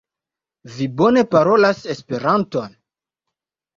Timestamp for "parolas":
1.35-1.83